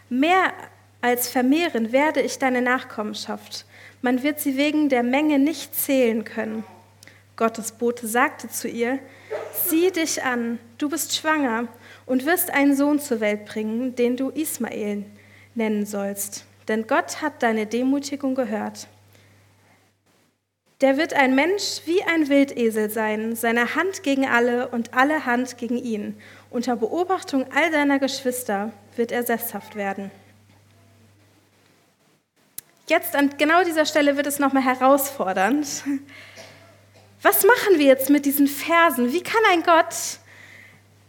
mehr 0.08 0.52
als 1.00 1.28
vermehren 1.28 1.92
werde 1.92 2.20
ich 2.20 2.38
deine 2.38 2.62
Nachkommenschaft. 2.62 3.64
Man 4.02 4.22
wird 4.22 4.40
sie 4.40 4.56
wegen 4.56 4.88
der 4.88 5.02
Menge 5.02 5.38
nicht 5.38 5.74
zählen 5.74 6.24
können. 6.24 6.64
Gottes 7.40 7.72
Bote 7.72 8.06
sagte 8.06 8.50
zu 8.50 8.68
ihr, 8.68 8.98
sieh 9.54 9.90
dich 9.90 10.22
an, 10.22 10.58
du 10.76 10.90
bist 10.90 11.16
schwanger 11.16 11.68
und 12.04 12.26
wirst 12.26 12.50
einen 12.50 12.76
Sohn 12.76 13.00
zur 13.00 13.20
Welt 13.20 13.46
bringen, 13.46 13.96
den 13.96 14.18
du 14.18 14.28
Ismael 14.28 15.06
nennen 15.54 15.86
sollst. 15.86 16.44
Denn 16.68 16.86
Gott 16.86 17.22
hat 17.22 17.42
deine 17.42 17.64
Demutigung 17.64 18.34
gehört. 18.34 18.88
Der 20.82 20.98
wird 20.98 21.14
ein 21.14 21.34
Mensch 21.34 21.80
wie 21.86 22.02
ein 22.02 22.28
Wildesel 22.28 22.90
sein, 22.90 23.34
seine 23.34 23.74
Hand 23.74 24.02
gegen 24.02 24.26
alle 24.26 24.68
und 24.68 24.92
alle 24.92 25.24
Hand 25.24 25.56
gegen 25.56 25.78
ihn. 25.78 26.20
Unter 26.50 26.76
Beobachtung 26.76 27.46
all 27.54 27.72
seiner 27.72 27.98
Geschwister 27.98 28.70
wird 28.96 29.12
er 29.12 29.22
sesshaft 29.22 29.76
werden. 29.76 30.10
Jetzt 32.86 33.16
an 33.16 33.30
genau 33.38 33.64
dieser 33.64 33.86
Stelle 33.86 34.18
wird 34.18 34.26
es 34.26 34.38
nochmal 34.38 34.64
herausfordernd. 34.64 35.84
Was 37.22 37.44
machen 37.44 37.78
wir 37.78 37.86
jetzt 37.86 38.08
mit 38.08 38.24
diesen 38.24 38.46
Versen? 38.46 39.12
Wie 39.12 39.22
kann 39.22 39.42
ein 39.50 39.62
Gott, 39.62 39.94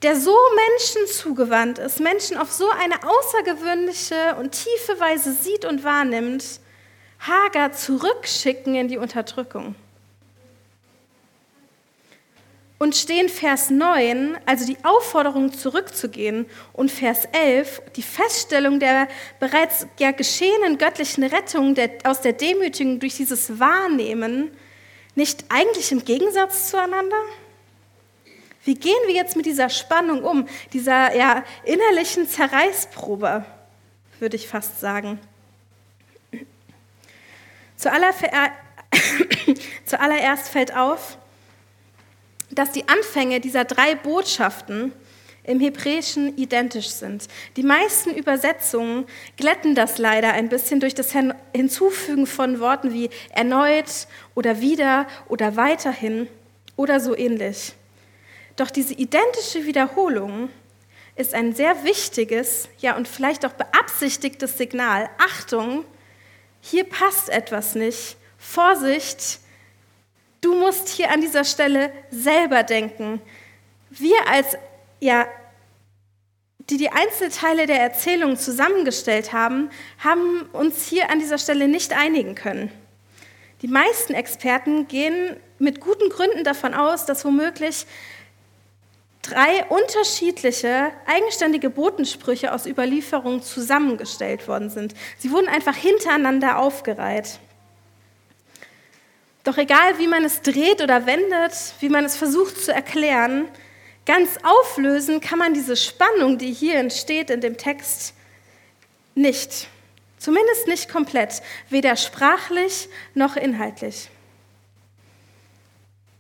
der 0.02 0.18
so 0.18 0.36
Menschen 0.56 1.08
zugewandt 1.08 1.80
ist, 1.80 2.02
Menschen 2.02 2.38
auf 2.38 2.52
so 2.52 2.70
eine 2.70 2.96
außergewöhnliche 3.08 4.36
und 4.38 4.52
tiefe 4.52 5.00
Weise 5.00 5.32
sieht 5.32 5.64
und 5.64 5.84
wahrnimmt, 5.84 6.44
Hagar 7.20 7.72
zurückschicken 7.72 8.76
in 8.76 8.90
die 8.90 8.98
Unterdrückung? 8.98 9.76
Und 12.78 12.96
stehen 12.96 13.30
Vers 13.30 13.70
9, 13.70 14.38
also 14.46 14.66
die 14.66 14.84
Aufforderung 14.84 15.54
zurückzugehen, 15.54 16.48
und 16.74 16.92
Vers 16.92 17.26
11, 17.32 17.84
die 17.96 18.02
Feststellung 18.02 18.80
der 18.80 19.08
bereits 19.40 19.86
ja 20.00 20.12
geschehenen 20.12 20.78
göttlichen 20.78 21.24
Rettung 21.24 21.76
der, 21.76 21.92
aus 22.04 22.22
der 22.22 22.34
Demütigung 22.34 23.00
durch 23.00 23.16
dieses 23.16 23.60
Wahrnehmen, 23.60 24.52
nicht 25.16 25.46
eigentlich 25.50 25.92
im 25.92 26.04
Gegensatz 26.06 26.70
zueinander? 26.70 27.18
Wie 28.64 28.76
gehen 28.76 28.94
wir 29.08 29.16
jetzt 29.16 29.36
mit 29.36 29.46
dieser 29.46 29.70
Spannung 29.70 30.24
um, 30.24 30.48
dieser 30.72 31.16
ja, 31.16 31.44
innerlichen 31.64 32.28
Zerreißprobe, 32.28 33.44
würde 34.20 34.36
ich 34.36 34.48
fast 34.48 34.80
sagen? 34.80 35.20
Zuallererst 39.86 40.50
fällt 40.50 40.76
auf, 40.76 41.18
dass 42.52 42.72
die 42.72 42.88
Anfänge 42.88 43.40
dieser 43.40 43.66
drei 43.66 43.96
Botschaften 43.96 44.94
im 45.44 45.60
Hebräischen 45.60 46.38
identisch 46.38 46.90
sind. 46.90 47.28
Die 47.56 47.64
meisten 47.64 48.12
Übersetzungen 48.12 49.06
glätten 49.38 49.76
das 49.76 49.98
leider 49.98 50.34
ein 50.34 50.50
bisschen 50.50 50.80
durch 50.80 50.94
das 50.94 51.16
Hinzufügen 51.56 52.28
von 52.28 52.60
Worten 52.60 52.94
wie 52.94 53.10
erneut 53.32 54.08
oder 54.36 54.62
wieder 54.62 55.08
oder 55.28 55.56
weiterhin 55.56 56.28
oder 56.76 57.00
so 57.00 57.18
ähnlich. 57.18 57.74
Doch 58.56 58.70
diese 58.70 58.94
identische 58.94 59.66
Wiederholung 59.66 60.50
ist 61.16 61.34
ein 61.34 61.54
sehr 61.54 61.84
wichtiges, 61.84 62.70
ja 62.80 62.96
und 62.96 63.08
vielleicht 63.08 63.46
auch 63.46 63.54
beabsichtigtes 63.54 64.58
Signal. 64.58 65.10
Achtung, 65.18 65.86
hier 66.62 66.84
passt 66.84 67.30
etwas 67.30 67.76
nicht. 67.76 68.18
Vorsicht, 68.38 69.40
du 70.42 70.56
musst 70.56 70.90
hier 70.90 71.12
an 71.12 71.22
dieser 71.22 71.44
Stelle 71.44 71.92
selber 72.12 72.64
denken. 72.64 73.22
Wir 73.90 74.28
als 74.28 74.58
ja, 75.02 75.28
die 76.70 76.78
die 76.78 76.90
Einzelteile 76.90 77.66
der 77.66 77.82
Erzählung 77.82 78.38
zusammengestellt 78.38 79.34
haben, 79.34 79.70
haben 80.00 80.44
uns 80.54 80.88
hier 80.88 81.10
an 81.10 81.20
dieser 81.20 81.38
Stelle 81.38 81.68
nicht 81.68 81.92
einigen 81.92 82.36
können. 82.36 82.72
Die 83.62 83.68
meisten 83.68 84.14
Experten 84.14 84.88
gehen 84.88 85.36
mit 85.60 85.82
guten 85.82 86.10
Gründen 86.10 86.44
davon 86.44 86.74
aus, 86.74 87.06
dass 87.06 87.26
womöglich 87.26 87.86
drei 89.22 89.66
unterschiedliche, 89.66 90.92
eigenständige 91.06 91.70
Botensprüche 91.70 92.54
aus 92.54 92.66
Überlieferungen 92.66 93.44
zusammengestellt 93.44 94.48
worden 94.48 94.70
sind. 94.70 94.96
Sie 95.18 95.32
wurden 95.32 95.48
einfach 95.48 95.76
hintereinander 95.76 96.58
aufgereiht. 96.58 97.40
Doch 99.44 99.58
egal, 99.58 99.98
wie 99.98 100.08
man 100.08 100.24
es 100.24 100.42
dreht 100.42 100.82
oder 100.82 101.06
wendet, 101.06 101.54
wie 101.80 101.90
man 101.90 102.06
es 102.06 102.16
versucht 102.16 102.64
zu 102.64 102.74
erklären, 102.74 103.48
Ganz 104.06 104.38
auflösen 104.44 105.22
kann 105.22 105.40
man 105.40 105.54
diese 105.54 105.76
Spannung, 105.76 106.38
die 106.38 106.52
hier 106.52 106.76
entsteht 106.76 107.30
in 107.30 107.42
dem 107.42 107.58
Text, 107.58 108.14
nicht. 109.14 109.68
Zumindest 110.18 110.68
nicht 110.68 110.90
komplett, 110.90 111.42
weder 111.70 111.96
sprachlich 111.96 112.90
noch 113.14 113.36
inhaltlich. 113.36 114.10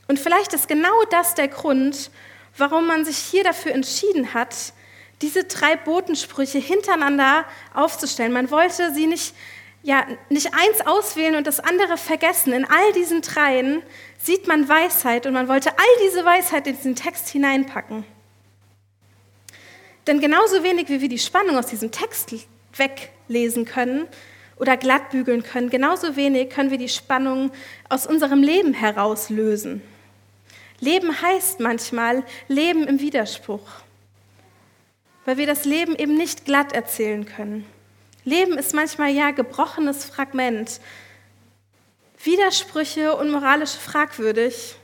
Und 0.07 0.19
vielleicht 0.19 0.53
ist 0.53 0.67
genau 0.67 1.03
das 1.09 1.35
der 1.35 1.47
Grund, 1.47 2.11
warum 2.57 2.87
man 2.87 3.05
sich 3.05 3.17
hier 3.17 3.43
dafür 3.43 3.73
entschieden 3.73 4.33
hat, 4.33 4.73
diese 5.21 5.43
drei 5.43 5.75
Botensprüche 5.75 6.57
hintereinander 6.57 7.45
aufzustellen. 7.73 8.33
Man 8.33 8.51
wollte 8.51 8.93
sie 8.93 9.07
nicht 9.07 9.35
ja, 9.83 10.05
nicht 10.29 10.53
eins 10.53 10.85
auswählen 10.85 11.35
und 11.35 11.47
das 11.47 11.59
andere 11.59 11.97
vergessen. 11.97 12.53
In 12.53 12.65
all 12.65 12.93
diesen 12.93 13.21
dreien 13.21 13.81
sieht 14.19 14.47
man 14.47 14.69
Weisheit 14.69 15.25
und 15.25 15.33
man 15.33 15.47
wollte 15.47 15.71
all 15.71 16.05
diese 16.05 16.23
Weisheit 16.23 16.67
in 16.67 16.75
diesen 16.75 16.95
Text 16.95 17.29
hineinpacken. 17.29 18.05
Denn 20.07 20.19
genauso 20.19 20.63
wenig 20.63 20.89
wie 20.89 21.01
wir 21.01 21.09
die 21.09 21.19
Spannung 21.19 21.57
aus 21.57 21.67
diesem 21.67 21.91
Text 21.91 22.33
weglesen 22.75 23.65
können 23.65 24.07
oder 24.57 24.77
glattbügeln 24.77 25.43
können, 25.43 25.69
genauso 25.69 26.15
wenig 26.15 26.49
können 26.49 26.71
wir 26.71 26.77
die 26.77 26.89
Spannung 26.89 27.51
aus 27.89 28.05
unserem 28.05 28.43
Leben 28.43 28.73
herauslösen. 28.73 29.81
Leben 30.79 31.21
heißt 31.21 31.59
manchmal 31.59 32.23
Leben 32.47 32.87
im 32.87 32.99
Widerspruch, 32.99 33.67
weil 35.25 35.37
wir 35.37 35.45
das 35.45 35.65
Leben 35.65 35.95
eben 35.95 36.15
nicht 36.15 36.45
glatt 36.45 36.73
erzählen 36.73 37.25
können. 37.25 37.65
Leben 38.23 38.57
ist 38.57 38.73
manchmal 38.73 39.11
ja 39.11 39.31
gebrochenes 39.31 40.05
Fragment. 40.05 40.79
Widersprüche 42.23 43.15
und 43.15 43.31
moralisch 43.31 43.71
fragwürdig, 43.71 44.75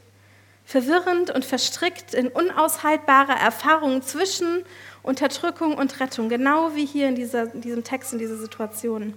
verwirrend 0.66 1.30
und 1.30 1.46
verstrickt 1.46 2.16
in 2.16 2.30
unaushaltbare 2.30 3.34
Erfahrungen 3.34 4.02
zwischen 4.02 4.66
Unterdrückung 5.04 5.76
und 5.76 6.00
Rettung, 6.00 6.30
genau 6.30 6.76
wie 6.76 6.86
hier 6.86 7.08
in, 7.08 7.16
dieser, 7.16 7.54
in 7.54 7.62
diesem 7.62 7.84
Text, 7.84 8.12
in 8.12 8.20
dieser 8.20 8.38
Situation. 8.38 9.14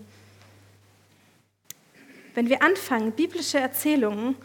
Wenn 2.35 2.49
wir 2.49 2.63
anfangen, 2.63 3.13
biblische 3.13 3.59
Erzählungen 3.59 4.37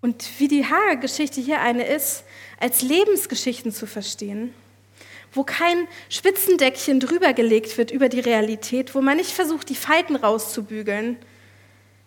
und 0.00 0.26
wie 0.38 0.48
die 0.48 0.64
Hager-Geschichte 0.64 1.40
hier 1.40 1.60
eine 1.60 1.86
ist, 1.86 2.24
als 2.58 2.82
Lebensgeschichten 2.82 3.70
zu 3.70 3.86
verstehen, 3.86 4.54
wo 5.34 5.44
kein 5.44 5.86
Spitzendeckchen 6.08 7.00
drüber 7.00 7.34
gelegt 7.34 7.76
wird 7.76 7.90
über 7.90 8.08
die 8.08 8.20
Realität, 8.20 8.94
wo 8.94 9.02
man 9.02 9.18
nicht 9.18 9.32
versucht, 9.32 9.68
die 9.68 9.74
Falten 9.74 10.16
rauszubügeln, 10.16 11.18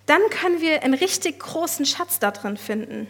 dann 0.05 0.21
können 0.29 0.61
wir 0.61 0.81
einen 0.83 0.93
richtig 0.93 1.39
großen 1.39 1.85
Schatz 1.85 2.19
darin 2.19 2.57
finden. 2.57 3.07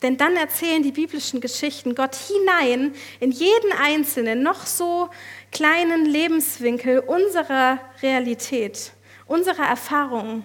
Denn 0.00 0.16
dann 0.16 0.36
erzählen 0.36 0.82
die 0.82 0.92
biblischen 0.92 1.40
Geschichten 1.40 1.94
Gott 1.94 2.16
hinein 2.16 2.94
in 3.20 3.30
jeden 3.30 3.72
einzelnen, 3.72 4.42
noch 4.42 4.66
so 4.66 5.10
kleinen 5.52 6.06
Lebenswinkel 6.06 7.00
unserer 7.00 7.78
Realität 8.02 8.92
unserer 9.32 9.66
Erfahrungen. 9.66 10.44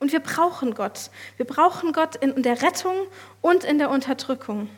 Und 0.00 0.12
wir 0.12 0.20
brauchen 0.20 0.74
Gott. 0.74 1.10
Wir 1.36 1.46
brauchen 1.46 1.92
Gott 1.92 2.16
in 2.16 2.42
der 2.42 2.62
Rettung 2.62 2.94
und 3.40 3.64
in 3.64 3.78
der 3.78 3.90
Unterdrückung. 3.90 4.70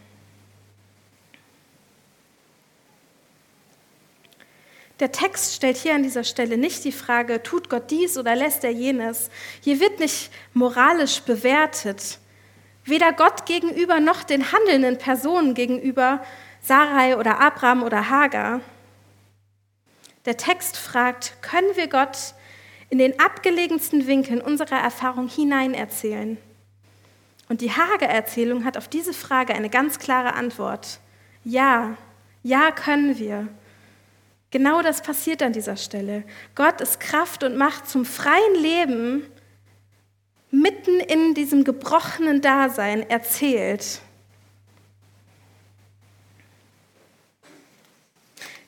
Der 5.00 5.12
Text 5.12 5.54
stellt 5.54 5.78
hier 5.78 5.95
an 5.95 6.02
dieser 6.02 6.25
Stelle 6.25 6.59
nicht 6.59 6.85
die 6.85 6.92
Frage, 6.92 7.42
tut 7.42 7.71
Gott 7.71 7.90
dies 7.90 8.19
oder 8.19 8.37
lässt 8.37 8.64
er 8.64 8.71
jenes. 8.71 9.30
Hier 9.62 9.80
wird 9.80 9.99
nicht 9.99 10.30
moralisch 10.52 11.23
bewertet, 11.23 12.19
weder 12.85 13.12
Gott 13.12 13.47
gegenüber 13.47 13.99
noch 13.99 14.23
den 14.25 14.52
handelnden 14.52 14.99
Personen 14.99 15.54
gegenüber, 15.54 16.23
Sarai 16.61 17.16
oder 17.16 17.40
Abraham 17.40 17.83
oder 17.83 18.11
Hagar. 18.11 18.61
Der 20.26 20.37
Text 20.37 20.76
fragt, 20.76 21.40
können 21.40 21.75
wir 21.76 21.88
Gott 21.88 22.35
in 22.90 22.99
den 22.99 23.19
abgelegensten 23.19 24.07
Winkeln 24.07 24.42
unserer 24.42 24.80
Erfahrung 24.80 25.28
hinein 25.28 25.73
erzählen? 25.73 26.37
Und 27.49 27.62
die 27.62 27.73
Hager-Erzählung 27.73 28.66
hat 28.66 28.76
auf 28.76 28.87
diese 28.87 29.14
Frage 29.14 29.54
eine 29.54 29.71
ganz 29.71 29.99
klare 29.99 30.35
Antwort. 30.35 31.00
Ja, 31.42 31.97
ja 32.42 32.71
können 32.71 33.19
wir. 33.19 33.49
Genau 34.50 34.83
das 34.83 35.00
passiert 35.02 35.42
an 35.42 35.52
dieser 35.52 35.76
Stelle. 35.76 36.25
Gott 36.54 36.80
ist 36.80 36.99
Kraft 36.99 37.45
und 37.45 37.57
Macht 37.57 37.88
zum 37.88 38.04
freien 38.04 38.54
Leben 38.61 39.26
mitten 40.50 40.99
in 40.99 41.35
diesem 41.35 41.62
gebrochenen 41.62 42.40
Dasein 42.40 43.09
erzählt. 43.09 44.00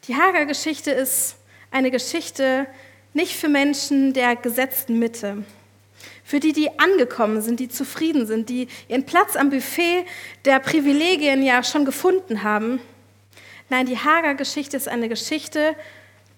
Die 0.07 0.15
Hager-Geschichte 0.17 0.93
ist 0.93 1.37
eine 1.71 1.91
Geschichte 1.91 2.67
nicht 3.13 3.37
für 3.37 3.49
Menschen 3.49 4.13
der 4.13 4.37
gesetzten 4.37 4.99
Mitte, 4.99 5.45
für 6.25 6.41
die, 6.41 6.53
die 6.53 6.79
angekommen 6.79 7.43
sind, 7.43 7.61
die 7.61 7.69
zufrieden 7.69 8.27
sind, 8.27 8.49
die 8.49 8.69
ihren 8.89 9.05
Platz 9.05 9.37
am 9.37 9.51
Buffet 9.51 10.05
der 10.45 10.61
Privilegien 10.61 11.43
ja 11.43 11.63
schon 11.63 11.85
gefunden 11.85 12.43
haben, 12.43 12.81
Nein, 13.73 13.87
die 13.87 13.97
Hagar-Geschichte 13.97 14.77
ist 14.77 14.87
eine 14.87 15.09
Geschichte 15.09 15.75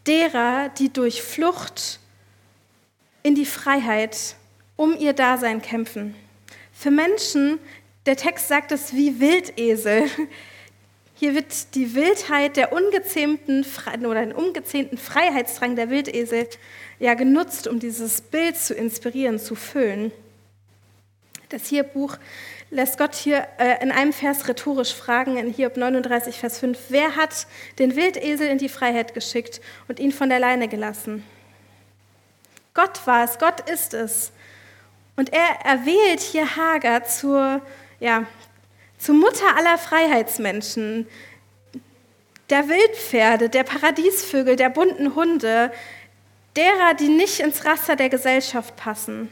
derer, 0.06 0.68
die 0.68 0.92
durch 0.92 1.20
Flucht 1.20 1.98
in 3.24 3.34
die 3.34 3.44
Freiheit 3.44 4.36
um 4.76 4.96
ihr 4.96 5.14
Dasein 5.14 5.60
kämpfen. 5.60 6.14
Für 6.72 6.92
Menschen, 6.92 7.58
der 8.06 8.14
Text 8.16 8.46
sagt 8.46 8.70
es 8.70 8.94
wie 8.94 9.18
Wildesel. 9.18 10.08
Hier 11.16 11.34
wird 11.34 11.74
die 11.74 11.96
Wildheit 11.96 12.56
der 12.56 12.72
ungezähmten 12.72 13.66
oder 14.06 14.20
den 14.20 14.32
ungezähmten 14.32 14.96
Freiheitsdrang 14.96 15.74
der 15.74 15.90
Wildesel 15.90 16.46
ja 17.00 17.14
genutzt, 17.14 17.66
um 17.66 17.80
dieses 17.80 18.20
Bild 18.20 18.56
zu 18.56 18.74
inspirieren, 18.74 19.40
zu 19.40 19.56
füllen. 19.56 20.12
Das 21.48 21.66
hier 21.66 21.82
Buch 21.82 22.16
lässt 22.74 22.98
Gott 22.98 23.14
hier 23.14 23.46
äh, 23.58 23.80
in 23.82 23.92
einem 23.92 24.12
Vers 24.12 24.48
rhetorisch 24.48 24.92
fragen, 24.92 25.36
in 25.36 25.52
Hiob 25.52 25.76
39, 25.76 26.38
Vers 26.38 26.58
5, 26.58 26.78
wer 26.88 27.14
hat 27.16 27.46
den 27.78 27.94
Wildesel 27.94 28.48
in 28.48 28.58
die 28.58 28.68
Freiheit 28.68 29.14
geschickt 29.14 29.60
und 29.86 30.00
ihn 30.00 30.10
von 30.10 30.28
der 30.28 30.40
Leine 30.40 30.66
gelassen? 30.66 31.24
Gott 32.74 33.06
war 33.06 33.24
es, 33.24 33.38
Gott 33.38 33.68
ist 33.70 33.94
es. 33.94 34.32
Und 35.16 35.32
er 35.32 35.64
erwählt 35.64 36.20
hier 36.20 36.56
Hagar 36.56 37.04
zur, 37.04 37.62
ja, 38.00 38.26
zur 38.98 39.14
Mutter 39.14 39.56
aller 39.56 39.78
Freiheitsmenschen, 39.78 41.06
der 42.50 42.68
Wildpferde, 42.68 43.48
der 43.48 43.62
Paradiesvögel, 43.62 44.56
der 44.56 44.70
bunten 44.70 45.14
Hunde, 45.14 45.72
derer, 46.56 46.94
die 46.98 47.08
nicht 47.08 47.38
ins 47.38 47.64
Raster 47.64 47.94
der 47.94 48.08
Gesellschaft 48.08 48.74
passen 48.74 49.30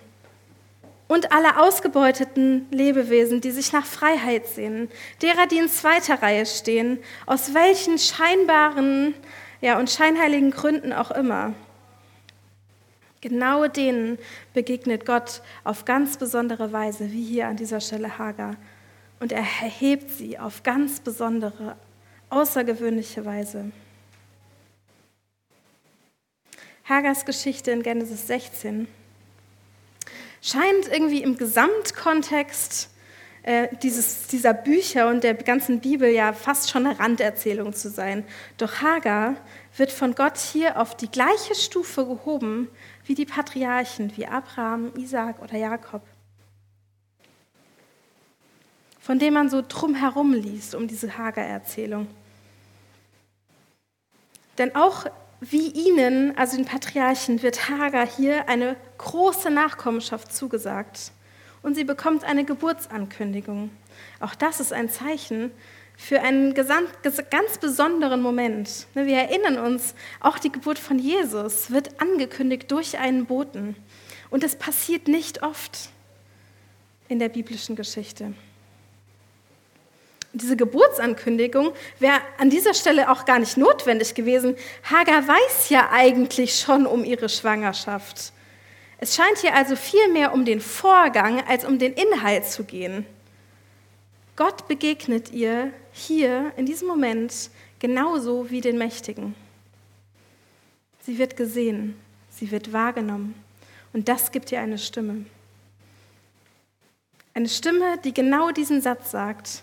und 1.13 1.31
alle 1.31 1.59
ausgebeuteten 1.59 2.67
Lebewesen, 2.71 3.43
die 3.43 3.51
sich 3.51 3.71
nach 3.75 3.85
Freiheit 3.85 4.47
sehnen, 4.47 4.91
derer, 5.21 5.47
die 5.47 5.59
in 5.59 5.69
zweiter 5.69 6.23
Reihe 6.23 6.47
stehen, 6.47 6.99
aus 7.27 7.53
welchen 7.53 7.99
scheinbaren 7.99 9.13
ja, 9.61 9.79
und 9.79 9.91
scheinheiligen 9.91 10.51
Gründen 10.51 10.95
auch 10.95 11.11
immer. 11.11 11.53
Genau 13.21 13.69
denen 13.69 14.19
begegnet 14.55 15.05
Gott 15.05 15.43
auf 15.65 15.85
ganz 15.85 16.17
besondere 16.17 16.73
Weise, 16.73 17.13
wie 17.13 17.23
hier 17.23 17.47
an 17.47 17.59
dieser 17.59 17.83
Stelle 17.83 18.17
Hagar. 18.17 18.57
Und 19.21 19.33
er 19.33 19.41
erhebt 19.41 20.09
sie 20.09 20.39
auf 20.39 20.63
ganz 20.63 21.01
besondere, 21.01 21.77
außergewöhnliche 22.31 23.27
Weise. 23.27 23.71
Hagars 26.89 27.27
Geschichte 27.27 27.71
in 27.71 27.83
Genesis 27.83 28.27
16 28.29 28.89
scheint 30.43 30.89
irgendwie 30.89 31.23
im 31.23 31.39
Gesamtkontext 31.39 32.91
äh, 33.45 33.69
dieses, 33.83 34.27
dieser 34.27 34.53
Bücher 34.53 35.09
und 35.09 35.25
der 35.25 35.35
ganzen 35.35 35.81
Bibel 35.81 36.11
ja 36.11 36.33
fast 36.33 36.71
schon 36.71 36.87
eine 36.87 36.99
Randerzählung 36.99 37.73
zu 37.73 37.89
sein. 37.89 38.25
Doch 38.59 38.83
Hagar 38.83 39.37
wird 39.77 39.91
von 39.91 40.15
Gott 40.15 40.39
hier 40.39 40.79
auf 40.81 40.97
die 40.97 41.11
gleiche 41.11 41.55
Stufe 41.55 42.05
gehoben 42.05 42.69
wie 43.07 43.15
die 43.15 43.25
Patriarchen, 43.25 44.17
wie 44.17 44.27
Abraham, 44.27 44.93
Isaac 44.97 45.41
oder 45.41 45.57
Jakob. 45.57 46.03
Von 49.01 49.19
dem 49.19 49.35
man 49.35 49.49
so 49.49 49.63
drumherum 49.67 50.33
liest, 50.33 50.75
um 50.75 50.87
diese 50.87 51.19
Hagar-Erzählung. 51.19 52.07
Denn 54.59 54.77
auch 54.77 55.07
wie 55.51 55.71
ihnen, 55.71 56.39
also 56.39 56.57
den 56.57 56.65
Patriarchen, 56.65 57.43
wird 57.43 57.69
Hagar 57.69 58.07
hier 58.07 58.49
eine 58.49 58.77
große 58.99 59.51
Nachkommenschaft 59.51 60.33
zugesagt. 60.33 61.11
Und 61.63 61.75
sie 61.75 61.85
bekommt 61.85 62.23
eine 62.23 62.45
Geburtsankündigung. 62.45 63.71
Auch 64.21 64.37
das 64.37 64.61
ist 64.61 64.73
ein 64.73 64.89
Zeichen 64.89 65.51
für 65.97 66.21
einen 66.21 66.55
ganz 66.55 67.59
besonderen 67.61 68.23
Moment. 68.23 68.87
Ne, 68.95 69.07
wir 69.07 69.17
erinnern 69.17 69.59
uns, 69.59 69.95
auch 70.21 70.39
die 70.39 70.51
Geburt 70.51 70.79
von 70.79 70.99
Jesus 70.99 71.73
wird 71.73 72.01
angekündigt 72.01 72.71
durch 72.71 72.99
einen 72.99 73.27
Boten. 73.27 73.75
Und 74.31 74.45
es 74.45 74.57
passiert 74.57 75.09
nicht 75.09 75.43
oft 75.43 75.91
in 77.09 77.19
der 77.19 77.29
biblischen 77.29 77.75
Geschichte 77.75 78.33
diese 80.33 80.57
Geburtsankündigung 80.57 81.73
wäre 81.99 82.21
an 82.39 82.49
dieser 82.49 82.75
Stelle 82.75 83.11
auch 83.11 83.25
gar 83.25 83.39
nicht 83.39 83.57
notwendig 83.57 84.15
gewesen. 84.15 84.57
Hagar 84.85 85.29
weiß 85.29 85.69
ja 85.69 85.91
eigentlich 85.91 86.59
schon 86.59 86.87
um 86.87 87.05
ihre 87.05 87.29
Schwangerschaft. 87.29 88.33
Es 88.99 89.15
scheint 89.15 89.39
hier 89.39 89.55
also 89.55 89.77
viel 89.77 90.09
mehr 90.13 90.33
um 90.33 90.45
den 90.45 90.61
Vorgang 90.61 91.43
als 91.47 91.65
um 91.65 91.79
den 91.79 91.93
Inhalt 91.93 92.47
zu 92.47 92.65
gehen. 92.65 93.05
Gott 94.37 94.69
begegnet 94.69 95.33
ihr 95.33 95.73
hier 95.93 96.53
in 96.57 96.65
diesem 96.65 96.89
Moment 96.89 97.51
genauso 97.79 98.51
wie 98.51 98.61
den 98.61 98.79
Mächtigen. 98.79 99.35
Sie 101.05 101.19
wird 101.19 101.37
gesehen, 101.37 101.97
sie 102.31 102.51
wird 102.51 102.73
wahrgenommen 102.73 103.35
und 103.93 104.09
das 104.09 104.31
gibt 104.31 104.53
ihr 104.53 104.61
eine 104.61 104.79
Stimme. 104.79 105.27
Eine 107.35 107.49
Stimme, 107.49 107.99
die 108.05 108.15
genau 108.15 108.51
diesen 108.53 108.81
Satz 108.81 109.11
sagt, 109.11 109.63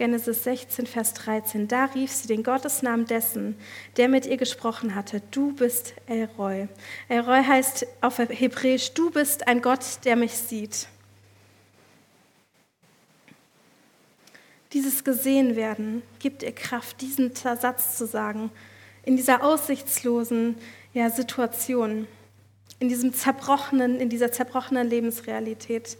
Genesis 0.00 0.44
16, 0.44 0.86
Vers 0.86 1.12
13. 1.12 1.68
Da 1.68 1.84
rief 1.84 2.10
sie 2.10 2.26
den 2.26 2.42
Gottesnamen 2.42 3.04
dessen, 3.04 3.54
der 3.98 4.08
mit 4.08 4.24
ihr 4.24 4.38
gesprochen 4.38 4.94
hatte. 4.94 5.20
Du 5.30 5.52
bist 5.52 5.92
Elroy. 6.06 6.68
Elroy 7.10 7.44
heißt 7.44 7.86
auf 8.00 8.16
Hebräisch, 8.16 8.94
du 8.94 9.10
bist 9.10 9.46
ein 9.46 9.60
Gott, 9.60 9.84
der 10.06 10.16
mich 10.16 10.32
sieht. 10.32 10.88
Dieses 14.72 15.04
Gesehenwerden 15.04 16.02
gibt 16.18 16.42
ihr 16.44 16.54
Kraft, 16.54 17.02
diesen 17.02 17.34
Satz 17.34 17.98
zu 17.98 18.06
sagen, 18.06 18.50
in 19.04 19.18
dieser 19.18 19.44
aussichtslosen 19.44 20.56
ja, 20.94 21.10
Situation, 21.10 22.06
in, 22.78 22.88
diesem 22.88 23.12
zerbrochenen, 23.12 24.00
in 24.00 24.08
dieser 24.08 24.32
zerbrochenen 24.32 24.88
Lebensrealität, 24.88 25.98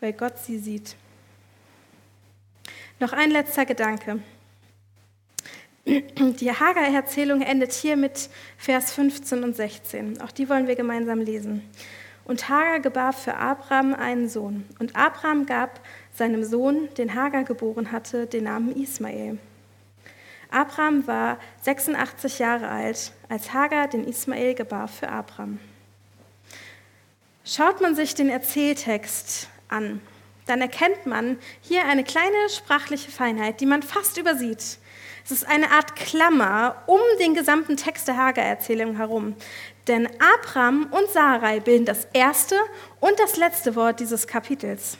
weil 0.00 0.12
Gott 0.12 0.38
sie 0.38 0.58
sieht. 0.58 0.96
Noch 3.02 3.12
ein 3.12 3.32
letzter 3.32 3.66
Gedanke. 3.66 4.20
Die 5.84 6.52
Hagar-Erzählung 6.52 7.42
endet 7.42 7.72
hier 7.72 7.96
mit 7.96 8.30
Vers 8.56 8.92
15 8.92 9.42
und 9.42 9.56
16. 9.56 10.20
Auch 10.20 10.30
die 10.30 10.48
wollen 10.48 10.68
wir 10.68 10.76
gemeinsam 10.76 11.18
lesen. 11.18 11.68
Und 12.24 12.48
Hagar 12.48 12.78
gebar 12.78 13.12
für 13.12 13.34
Abraham 13.34 13.92
einen 13.92 14.28
Sohn. 14.28 14.66
Und 14.78 14.94
Abraham 14.94 15.46
gab 15.46 15.80
seinem 16.14 16.44
Sohn, 16.44 16.94
den 16.94 17.16
Hagar 17.16 17.42
geboren 17.42 17.90
hatte, 17.90 18.28
den 18.28 18.44
Namen 18.44 18.80
Ismael. 18.80 19.40
Abraham 20.48 21.04
war 21.08 21.38
86 21.62 22.38
Jahre 22.38 22.68
alt, 22.68 23.12
als 23.28 23.52
Hagar 23.52 23.88
den 23.88 24.06
Ismael 24.06 24.54
gebar 24.54 24.86
für 24.86 25.08
Abraham. 25.08 25.58
Schaut 27.44 27.80
man 27.80 27.96
sich 27.96 28.14
den 28.14 28.28
Erzähltext 28.28 29.48
an, 29.66 30.00
dann 30.46 30.60
erkennt 30.60 31.06
man 31.06 31.38
hier 31.60 31.84
eine 31.86 32.04
kleine 32.04 32.48
sprachliche 32.48 33.10
Feinheit, 33.10 33.60
die 33.60 33.66
man 33.66 33.82
fast 33.82 34.18
übersieht. 34.18 34.78
Es 35.24 35.30
ist 35.30 35.46
eine 35.46 35.70
Art 35.70 35.94
Klammer 35.94 36.82
um 36.86 37.00
den 37.20 37.34
gesamten 37.34 37.76
Text 37.76 38.08
der 38.08 38.16
Hager-Erzählung 38.16 38.96
herum. 38.96 39.36
Denn 39.86 40.08
Abraham 40.20 40.88
und 40.90 41.08
Sarai 41.10 41.60
bilden 41.60 41.86
das 41.86 42.06
erste 42.12 42.56
und 43.00 43.18
das 43.18 43.36
letzte 43.36 43.76
Wort 43.76 44.00
dieses 44.00 44.26
Kapitels. 44.26 44.96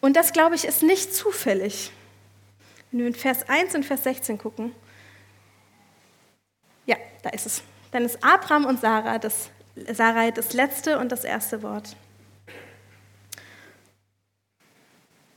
Und 0.00 0.16
das, 0.16 0.32
glaube 0.32 0.54
ich, 0.54 0.64
ist 0.64 0.82
nicht 0.82 1.14
zufällig. 1.14 1.90
Wenn 2.90 3.00
wir 3.00 3.06
in 3.06 3.14
Vers 3.14 3.48
1 3.48 3.74
und 3.74 3.84
Vers 3.84 4.04
16 4.04 4.36
gucken. 4.38 4.74
Ja, 6.86 6.96
da 7.22 7.30
ist 7.30 7.46
es. 7.46 7.62
Dann 7.90 8.04
ist 8.04 8.22
Abraham 8.22 8.66
und 8.66 8.80
Sarah 8.80 9.18
das, 9.18 9.50
Sarai 9.92 10.30
das 10.30 10.52
letzte 10.52 10.98
und 10.98 11.10
das 11.10 11.24
erste 11.24 11.62
Wort. 11.62 11.96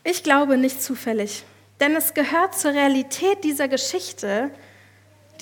Ich 0.09 0.23
glaube 0.23 0.57
nicht 0.57 0.81
zufällig, 0.81 1.43
denn 1.81 1.93
es 1.93 2.13
gehört 2.13 2.57
zur 2.57 2.71
Realität 2.71 3.43
dieser 3.43 3.67
Geschichte, 3.67 4.51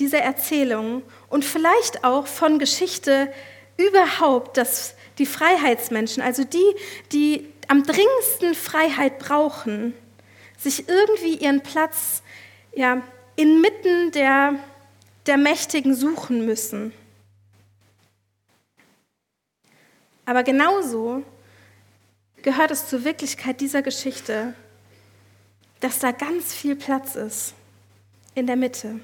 dieser 0.00 0.18
Erzählung 0.18 1.04
und 1.28 1.44
vielleicht 1.44 2.02
auch 2.02 2.26
von 2.26 2.58
Geschichte 2.58 3.32
überhaupt, 3.76 4.56
dass 4.56 4.96
die 5.18 5.26
Freiheitsmenschen, 5.26 6.20
also 6.20 6.42
die, 6.42 6.74
die 7.12 7.46
am 7.68 7.84
dringendsten 7.84 8.56
Freiheit 8.56 9.20
brauchen, 9.20 9.94
sich 10.58 10.88
irgendwie 10.88 11.36
ihren 11.36 11.60
Platz 11.60 12.24
ja, 12.74 13.02
inmitten 13.36 14.10
der, 14.10 14.56
der 15.26 15.36
Mächtigen 15.36 15.94
suchen 15.94 16.44
müssen. 16.44 16.92
Aber 20.24 20.42
genauso 20.42 21.22
gehört 22.46 22.70
es 22.70 22.86
zur 22.86 23.02
Wirklichkeit 23.02 23.60
dieser 23.60 23.82
Geschichte, 23.82 24.54
dass 25.80 25.98
da 25.98 26.12
ganz 26.12 26.54
viel 26.54 26.76
Platz 26.76 27.16
ist 27.16 27.54
in 28.36 28.46
der 28.46 28.54
Mitte. 28.54 29.00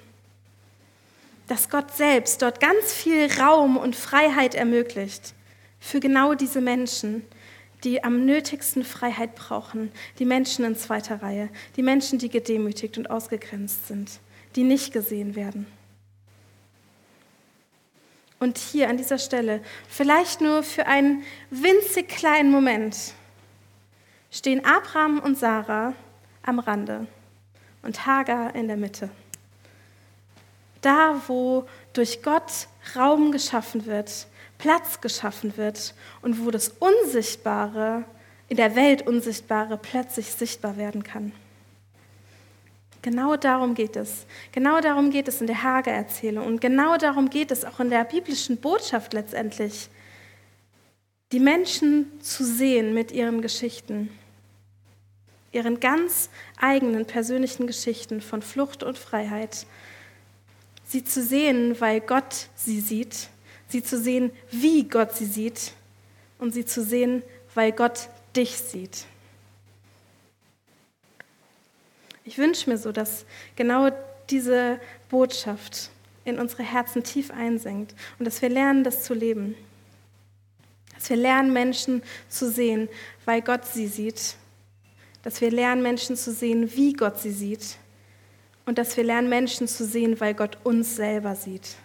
Dass 1.49 1.69
Gott 1.69 1.93
selbst 1.93 2.41
dort 2.41 2.61
ganz 2.61 2.93
viel 2.93 3.29
Raum 3.41 3.77
und 3.77 3.97
Freiheit 3.97 4.55
ermöglicht 4.55 5.35
für 5.81 5.99
genau 5.99 6.35
diese 6.35 6.61
Menschen, 6.61 7.25
die 7.83 8.05
am 8.05 8.25
nötigsten 8.25 8.85
Freiheit 8.85 9.35
brauchen, 9.35 9.91
die 10.21 10.25
Menschen 10.25 10.65
in 10.65 10.77
zweiter 10.77 11.21
Reihe, 11.21 11.49
die 11.75 11.83
Menschen, 11.83 12.21
die 12.21 12.29
gedemütigt 12.29 12.97
und 12.97 13.11
ausgegrenzt 13.11 13.89
sind, 13.89 14.21
die 14.55 14.63
nicht 14.63 14.93
gesehen 14.93 15.35
werden. 15.35 15.67
Und 18.39 18.59
hier 18.59 18.89
an 18.89 18.99
dieser 18.99 19.19
Stelle, 19.19 19.61
vielleicht 19.89 20.41
nur 20.41 20.63
für 20.63 20.87
einen 20.87 21.25
winzig 21.51 22.09
kleinen 22.09 22.53
Moment, 22.53 23.15
stehen 24.33 24.64
Abraham 24.64 25.21
und 25.21 25.38
Sarah 25.38 25.92
am 26.42 26.59
Rande 26.59 27.07
und 27.83 28.07
Hagar 28.07 28.55
in 28.55 28.66
der 28.66 28.77
Mitte. 28.77 29.11
Da, 30.81 31.21
wo 31.29 31.66
durch 31.92 32.23
Gott 32.23 32.66
Raum 32.97 33.31
geschaffen 33.31 33.87
wird, 33.87 34.27
Platz 34.59 35.01
geschaffen 35.01 35.57
wird 35.57 35.95
und 36.23 36.45
wo 36.45 36.51
das 36.51 36.68
Unsichtbare, 36.81 38.05
in 38.49 38.57
der 38.57 38.75
Welt 38.75 39.07
Unsichtbare 39.07 39.79
plötzlich 39.79 40.27
sichtbar 40.33 40.77
werden 40.77 41.05
kann. 41.05 41.33
Genau 43.01 43.37
darum 43.37 43.75
geht 43.75 43.97
es. 43.97 44.27
Genau 44.53 44.81
darum 44.81 45.11
geht 45.11 45.27
es 45.27 45.40
in 45.40 45.47
der 45.47 45.62
Hage-Erzählung 45.62 46.47
und 46.47 46.61
genau 46.61 46.97
darum 46.97 47.31
geht 47.31 47.51
es 47.51 47.64
auch 47.64 47.81
in 47.81 47.90
der 47.90 48.05
biblischen 48.05 48.59
Botschaft 48.59 49.12
letztendlich, 49.12 49.88
die 51.33 51.40
Menschen 51.40 52.21
zu 52.21 52.45
sehen 52.45 52.95
mit 52.95 53.11
ihren 53.11 53.40
Geschichten, 53.42 54.11
ihren 55.53 55.81
ganz 55.81 56.31
eigenen 56.59 57.07
persönlichen 57.07 57.67
Geschichten 57.67 58.21
von 58.21 58.43
Flucht 58.43 58.83
und 58.83 58.99
Freiheit 58.99 59.67
sie 60.87 61.05
zu 61.05 61.23
sehen, 61.23 61.81
weil 61.81 62.01
Gott 62.01 62.49
sie 62.57 62.81
sieht, 62.81 63.29
sie 63.69 63.83
zu 63.83 63.99
sehen, 63.99 64.31
wie 64.51 64.85
Gott 64.85 65.15
sie 65.15 65.27
sieht 65.27 65.73
und 66.38 66.53
sie 66.53 66.65
zu 66.65 66.83
sehen, 66.83 67.23
weil 67.55 67.73
Gott 67.73 68.09
dich 68.35 68.57
sieht. 68.57 69.07
Ich 72.25 72.38
wünsche 72.38 72.71
mir 72.71 72.79
so, 72.79 72.93
dass 72.93 73.25
genau 73.57 73.91
diese 74.31 74.79
Botschaft 75.11 75.91
in 76.25 76.38
unsere 76.38 76.62
Herzen 76.62 77.03
tief 77.03 77.31
einsenkt 77.31 77.95
und 78.19 78.25
dass 78.25 78.41
wir 78.43 78.49
lernen, 78.49 78.85
das 78.85 79.03
zu 79.05 79.15
leben. 79.15 79.57
Dass 80.95 81.11
wir 81.11 81.17
lernen, 81.17 81.53
Menschen 81.53 82.03
zu 82.29 82.51
sehen, 82.51 82.88
weil 83.25 83.43
Gott 83.43 83.67
sie 83.67 83.88
sieht. 83.88 84.37
Dass 85.23 85.41
wir 85.41 85.51
lernen, 85.51 85.83
Menschen 85.83 86.17
zu 86.17 86.33
sehen, 86.33 86.75
wie 86.75 86.93
Gott 86.93 87.19
sie 87.19 87.31
sieht 87.31 87.77
und 88.67 88.79
dass 88.79 88.97
wir 88.97 89.05
lernen, 89.05 89.29
Menschen 89.29 89.69
zu 89.69 89.85
sehen, 89.85 90.21
weil 90.21 90.35
Gott 90.35 90.59
uns 90.65 90.97
selber 90.97 91.35
sieht. 91.35 91.77